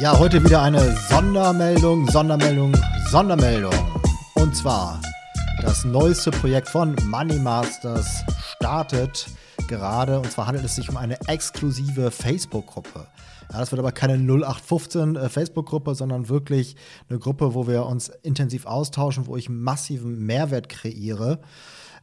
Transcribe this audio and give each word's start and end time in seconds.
Ja, 0.00 0.18
heute 0.18 0.42
wieder 0.42 0.60
eine 0.60 0.96
Sondermeldung, 1.08 2.08
Sondermeldung, 2.10 2.76
Sondermeldung. 3.10 3.72
Und 4.34 4.56
zwar 4.56 5.00
das 5.62 5.84
neueste 5.84 6.32
Projekt 6.32 6.68
von 6.68 6.96
Money 7.06 7.38
Masters 7.38 8.24
startet 8.56 9.28
gerade. 9.68 10.18
Und 10.18 10.30
zwar 10.32 10.48
handelt 10.48 10.64
es 10.64 10.74
sich 10.74 10.88
um 10.88 10.96
eine 10.96 11.16
exklusive 11.28 12.10
Facebook-Gruppe. 12.10 13.06
Ja, 13.52 13.60
das 13.60 13.70
wird 13.70 13.78
aber 13.78 13.92
keine 13.92 14.14
0815 14.14 15.16
äh, 15.16 15.28
Facebook-Gruppe, 15.28 15.94
sondern 15.94 16.28
wirklich 16.28 16.74
eine 17.08 17.20
Gruppe, 17.20 17.54
wo 17.54 17.68
wir 17.68 17.86
uns 17.86 18.08
intensiv 18.22 18.66
austauschen, 18.66 19.26
wo 19.26 19.36
ich 19.36 19.48
massiven 19.48 20.26
Mehrwert 20.26 20.68
kreiere. 20.68 21.38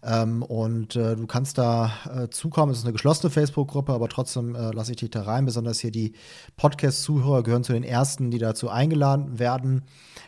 Ähm, 0.03 0.41
und 0.43 0.95
äh, 0.95 1.15
du 1.15 1.27
kannst 1.27 1.57
da 1.57 1.91
äh, 2.09 2.29
zukommen. 2.29 2.71
Es 2.71 2.79
ist 2.79 2.85
eine 2.85 2.93
geschlossene 2.93 3.29
Facebook-Gruppe, 3.29 3.93
aber 3.93 4.09
trotzdem 4.09 4.55
äh, 4.55 4.71
lasse 4.71 4.91
ich 4.91 4.97
dich 4.97 5.11
da 5.11 5.23
rein. 5.23 5.45
Besonders 5.45 5.79
hier 5.79 5.91
die 5.91 6.13
Podcast-Zuhörer 6.57 7.43
gehören 7.43 7.63
zu 7.63 7.73
den 7.73 7.83
ersten, 7.83 8.31
die 8.31 8.39
dazu 8.39 8.69
eingeladen 8.69 9.39
werden. 9.39 9.83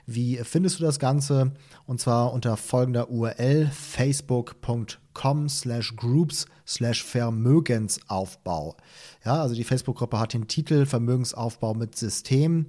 Wie 0.05 0.37
findest 0.37 0.79
du 0.79 0.83
das 0.83 0.99
Ganze? 0.99 1.53
Und 1.85 1.99
zwar 1.99 2.33
unter 2.33 2.57
folgender 2.57 3.09
URL 3.09 3.67
facebook.com 3.71 5.02
slash 5.47 5.95
groups 5.95 6.45
slash 6.65 7.03
Vermögensaufbau. 7.03 8.75
Ja, 9.25 9.41
also 9.41 9.55
die 9.55 9.63
Facebook-Gruppe 9.63 10.19
hat 10.19 10.33
den 10.33 10.47
Titel 10.47 10.85
Vermögensaufbau 10.85 11.73
mit 11.73 11.95
System 11.95 12.67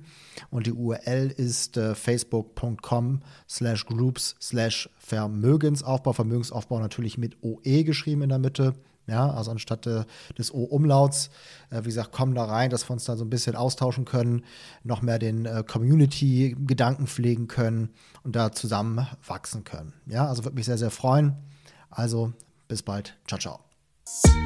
und 0.50 0.66
die 0.66 0.72
URL 0.72 1.32
ist 1.36 1.76
äh, 1.76 1.94
facebook.com 1.94 3.20
slash 3.48 3.86
groups 3.86 4.36
slash 4.40 4.88
Vermögensaufbau. 4.98 6.12
Vermögensaufbau 6.12 6.78
natürlich 6.78 7.18
mit 7.18 7.36
OE 7.42 7.84
geschrieben 7.84 8.22
in 8.22 8.28
der 8.28 8.38
Mitte. 8.38 8.74
Ja, 9.06 9.30
also 9.30 9.50
anstatt 9.50 9.86
äh, 9.86 10.04
des 10.38 10.52
O-Umlauts, 10.54 11.28
äh, 11.70 11.80
wie 11.80 11.88
gesagt, 11.88 12.12
kommen 12.12 12.34
da 12.34 12.44
rein, 12.44 12.70
dass 12.70 12.88
wir 12.88 12.94
uns 12.94 13.04
da 13.04 13.16
so 13.16 13.24
ein 13.24 13.30
bisschen 13.30 13.54
austauschen 13.54 14.06
können, 14.06 14.44
noch 14.82 15.02
mehr 15.02 15.18
den 15.18 15.44
äh, 15.44 15.62
Community-Gedanken 15.66 17.06
pflegen 17.06 17.46
können 17.46 17.90
und 18.22 18.34
da 18.34 18.52
zusammen 18.52 19.06
wachsen 19.26 19.64
können. 19.64 19.92
Ja, 20.06 20.26
also 20.26 20.44
würde 20.44 20.54
mich 20.54 20.64
sehr, 20.64 20.78
sehr 20.78 20.90
freuen. 20.90 21.36
Also 21.94 22.32
bis 22.68 22.82
bald. 22.82 23.16
Ciao, 23.26 23.38
ciao. 23.38 24.43